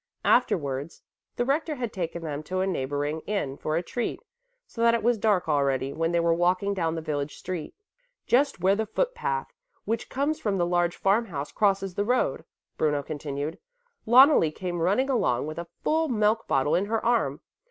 Afterwards 0.25 1.03
the 1.35 1.45
rector 1.45 1.75
had 1.75 1.93
taken 1.93 2.23
them 2.23 2.41
to 2.41 2.61
a 2.61 2.65
neighboring 2.65 3.19
inn 3.27 3.55
for 3.55 3.75
a 3.77 3.83
treat, 3.83 4.19
so 4.65 4.81
that 4.81 4.95
it 4.95 5.03
was 5.03 5.19
dark 5.19 5.47
already 5.47 5.93
when 5.93 6.11
they 6.11 6.19
were 6.19 6.33
walking 6.33 6.73
down 6.73 6.95
the 6.95 7.03
village 7.03 7.37
street. 7.37 7.75
"Just 8.25 8.59
where 8.59 8.75
the 8.75 8.87
footpath, 8.87 9.53
which 9.85 10.09
comes 10.09 10.39
from 10.39 10.57
the 10.57 10.65
large 10.65 10.95
farmhouse 10.97 11.51
crosses 11.51 11.93
the 11.93 12.03
road," 12.03 12.45
Bruno 12.79 13.03
continued, 13.03 13.59
"Loneli 14.07 14.49
came 14.51 14.79
running 14.81 15.07
along 15.07 15.45
with 15.45 15.59
a 15.59 15.67
full 15.83 16.07
milk 16.09 16.47
bottle 16.47 16.73
in 16.73 16.85
her 16.85 17.05
arm. 17.05 17.41